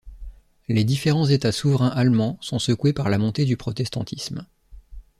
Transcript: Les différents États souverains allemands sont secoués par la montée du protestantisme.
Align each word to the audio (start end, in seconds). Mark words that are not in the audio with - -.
Les 0.67 0.83
différents 0.83 1.27
États 1.27 1.51
souverains 1.51 1.89
allemands 1.89 2.39
sont 2.41 2.57
secoués 2.57 2.91
par 2.91 3.07
la 3.07 3.19
montée 3.19 3.45
du 3.45 3.55
protestantisme. 3.55 4.47